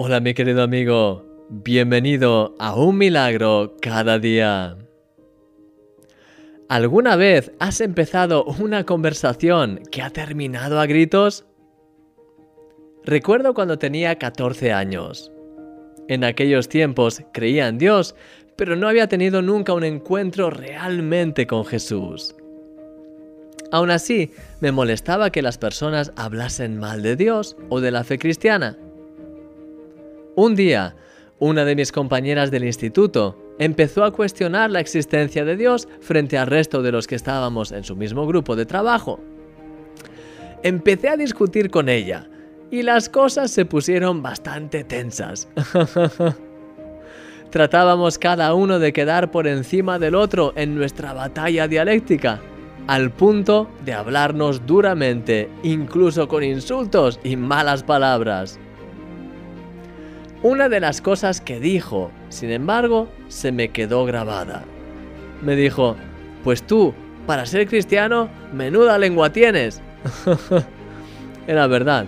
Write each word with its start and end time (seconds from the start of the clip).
Hola 0.00 0.20
mi 0.20 0.32
querido 0.32 0.62
amigo, 0.62 1.26
bienvenido 1.48 2.54
a 2.60 2.76
un 2.76 2.98
milagro 2.98 3.74
cada 3.82 4.20
día. 4.20 4.76
¿Alguna 6.68 7.16
vez 7.16 7.50
has 7.58 7.80
empezado 7.80 8.44
una 8.44 8.84
conversación 8.84 9.80
que 9.90 10.02
ha 10.02 10.10
terminado 10.10 10.78
a 10.78 10.86
gritos? 10.86 11.46
Recuerdo 13.02 13.54
cuando 13.54 13.76
tenía 13.76 14.14
14 14.14 14.72
años. 14.72 15.32
En 16.06 16.22
aquellos 16.22 16.68
tiempos 16.68 17.24
creía 17.32 17.66
en 17.66 17.78
Dios, 17.78 18.14
pero 18.54 18.76
no 18.76 18.86
había 18.86 19.08
tenido 19.08 19.42
nunca 19.42 19.72
un 19.72 19.82
encuentro 19.82 20.48
realmente 20.48 21.48
con 21.48 21.64
Jesús. 21.64 22.36
Aún 23.72 23.90
así, 23.90 24.30
me 24.60 24.70
molestaba 24.70 25.30
que 25.30 25.42
las 25.42 25.58
personas 25.58 26.12
hablasen 26.14 26.78
mal 26.78 27.02
de 27.02 27.16
Dios 27.16 27.56
o 27.68 27.80
de 27.80 27.90
la 27.90 28.04
fe 28.04 28.20
cristiana 28.20 28.78
un 30.38 30.54
día, 30.54 30.94
una 31.40 31.64
de 31.64 31.74
mis 31.74 31.90
compañeras 31.90 32.52
del 32.52 32.62
instituto 32.62 33.36
empezó 33.58 34.04
a 34.04 34.12
cuestionar 34.12 34.70
la 34.70 34.78
existencia 34.78 35.44
de 35.44 35.56
Dios 35.56 35.88
frente 36.00 36.38
al 36.38 36.46
resto 36.46 36.80
de 36.80 36.92
los 36.92 37.08
que 37.08 37.16
estábamos 37.16 37.72
en 37.72 37.82
su 37.82 37.96
mismo 37.96 38.24
grupo 38.24 38.54
de 38.54 38.64
trabajo. 38.64 39.18
Empecé 40.62 41.08
a 41.08 41.16
discutir 41.16 41.70
con 41.72 41.88
ella 41.88 42.28
y 42.70 42.82
las 42.82 43.08
cosas 43.08 43.50
se 43.50 43.64
pusieron 43.64 44.22
bastante 44.22 44.84
tensas. 44.84 45.48
Tratábamos 47.50 48.16
cada 48.16 48.54
uno 48.54 48.78
de 48.78 48.92
quedar 48.92 49.32
por 49.32 49.48
encima 49.48 49.98
del 49.98 50.14
otro 50.14 50.52
en 50.54 50.76
nuestra 50.76 51.14
batalla 51.14 51.66
dialéctica, 51.66 52.40
al 52.86 53.10
punto 53.10 53.68
de 53.84 53.92
hablarnos 53.92 54.64
duramente, 54.64 55.48
incluso 55.64 56.28
con 56.28 56.44
insultos 56.44 57.18
y 57.24 57.34
malas 57.34 57.82
palabras. 57.82 58.60
Una 60.42 60.68
de 60.68 60.78
las 60.78 61.00
cosas 61.00 61.40
que 61.40 61.58
dijo, 61.58 62.12
sin 62.28 62.52
embargo, 62.52 63.08
se 63.26 63.50
me 63.50 63.70
quedó 63.70 64.04
grabada. 64.04 64.62
Me 65.42 65.56
dijo, 65.56 65.96
pues 66.44 66.62
tú, 66.62 66.94
para 67.26 67.44
ser 67.44 67.66
cristiano, 67.66 68.28
menuda 68.52 68.98
lengua 68.98 69.30
tienes. 69.30 69.80
Era 71.48 71.66
verdad. 71.66 72.06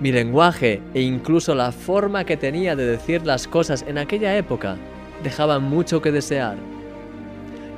Mi 0.00 0.10
lenguaje 0.10 0.82
e 0.94 1.02
incluso 1.02 1.54
la 1.54 1.70
forma 1.70 2.24
que 2.24 2.36
tenía 2.36 2.74
de 2.74 2.86
decir 2.86 3.24
las 3.24 3.46
cosas 3.46 3.84
en 3.86 3.98
aquella 3.98 4.36
época 4.36 4.76
dejaban 5.22 5.62
mucho 5.62 6.02
que 6.02 6.10
desear. 6.10 6.56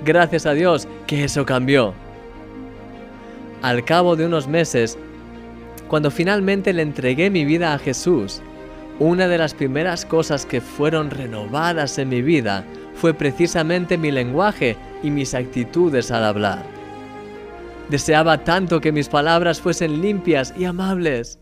Gracias 0.07 0.47
a 0.47 0.55
Dios 0.55 0.89
que 1.07 1.25
eso 1.25 1.45
cambió. 1.45 1.93
Al 3.61 3.85
cabo 3.85 4.17
de 4.17 4.25
unos 4.25 4.49
meses, 4.49 4.97
cuando 5.89 6.11
finalmente 6.11 6.73
le 6.73 6.81
entregué 6.81 7.29
mi 7.29 7.45
vida 7.45 7.75
a 7.75 7.79
Jesús, 7.79 8.41
una 8.99 9.29
de 9.29 9.39
las 9.39 9.55
primeras 9.55 10.07
cosas 10.07 10.47
que 10.47 10.61
fueron 10.61 11.11
renovadas 11.11 11.99
en 11.99 12.09
mi 12.09 12.23
vida 12.23 12.65
fue 12.95 13.13
precisamente 13.13 13.99
mi 13.99 14.11
lenguaje 14.11 14.77
y 15.03 15.11
mis 15.11 15.35
actitudes 15.35 16.11
al 16.11 16.25
hablar. 16.25 16.65
Deseaba 17.91 18.43
tanto 18.43 18.81
que 18.81 18.93
mis 18.93 19.09
palabras 19.09 19.61
fuesen 19.61 20.01
limpias 20.01 20.55
y 20.57 20.65
amables. 20.65 21.39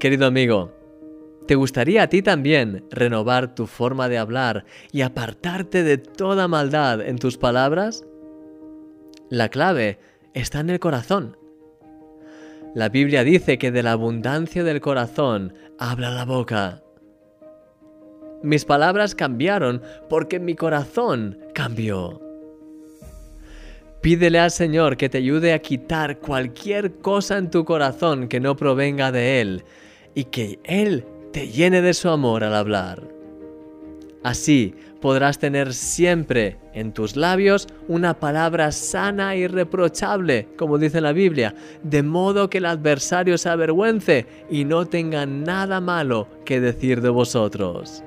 Querido 0.00 0.26
amigo, 0.26 0.72
¿te 1.46 1.54
gustaría 1.54 2.02
a 2.02 2.08
ti 2.08 2.20
también 2.20 2.84
renovar 2.90 3.54
tu 3.54 3.66
forma 3.66 4.08
de 4.08 4.18
hablar 4.18 4.64
y 4.90 5.02
apartarte 5.02 5.84
de 5.84 5.98
toda 5.98 6.48
maldad 6.48 7.00
en 7.00 7.18
tus 7.18 7.38
palabras? 7.38 8.04
La 9.30 9.48
clave 9.48 9.98
está 10.34 10.60
en 10.60 10.70
el 10.70 10.80
corazón. 10.80 11.36
La 12.74 12.88
Biblia 12.88 13.22
dice 13.22 13.58
que 13.58 13.70
de 13.70 13.82
la 13.82 13.92
abundancia 13.92 14.64
del 14.64 14.80
corazón 14.80 15.52
habla 15.78 16.10
la 16.10 16.24
boca. 16.24 16.82
Mis 18.42 18.64
palabras 18.64 19.14
cambiaron 19.14 19.82
porque 20.08 20.40
mi 20.40 20.54
corazón 20.54 21.38
cambió. 21.54 22.20
Pídele 24.00 24.38
al 24.38 24.50
Señor 24.50 24.96
que 24.96 25.08
te 25.08 25.18
ayude 25.18 25.52
a 25.52 25.60
quitar 25.60 26.18
cualquier 26.18 26.96
cosa 26.96 27.38
en 27.38 27.50
tu 27.50 27.64
corazón 27.64 28.26
que 28.26 28.40
no 28.40 28.56
provenga 28.56 29.12
de 29.12 29.40
Él 29.40 29.64
y 30.14 30.24
que 30.24 30.58
Él 30.64 31.04
te 31.32 31.48
llene 31.48 31.82
de 31.82 31.94
su 31.94 32.08
amor 32.08 32.42
al 32.42 32.54
hablar. 32.54 33.02
Así 34.22 34.74
podrás 35.00 35.38
tener 35.38 35.74
siempre 35.74 36.56
en 36.74 36.92
tus 36.92 37.16
labios 37.16 37.66
una 37.88 38.14
palabra 38.14 38.70
sana 38.70 39.34
y 39.34 39.48
reprochable, 39.48 40.48
como 40.56 40.78
dice 40.78 41.00
la 41.00 41.12
Biblia, 41.12 41.54
de 41.82 42.04
modo 42.04 42.48
que 42.48 42.58
el 42.58 42.66
adversario 42.66 43.36
se 43.36 43.48
avergüence 43.48 44.26
y 44.48 44.64
no 44.64 44.86
tenga 44.86 45.26
nada 45.26 45.80
malo 45.80 46.28
que 46.44 46.60
decir 46.60 47.00
de 47.00 47.08
vosotros. 47.08 48.04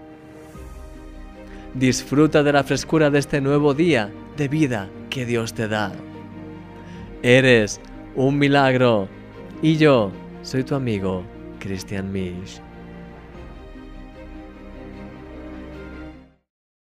Disfruta 1.73 2.43
de 2.43 2.53
la 2.53 2.63
frescura 2.63 3.09
de 3.09 3.19
este 3.19 3.41
nuevo 3.41 3.73
día 3.73 4.09
de 4.37 4.47
vida 4.47 4.87
que 5.09 5.25
Dios 5.25 5.53
te 5.53 5.67
da. 5.67 5.91
Eres 7.21 7.81
un 8.15 8.37
milagro 8.37 9.09
y 9.61 9.75
yo 9.75 10.11
soy 10.43 10.63
tu 10.63 10.75
amigo 10.75 11.23
Christian 11.59 12.11
Misch. 12.13 12.61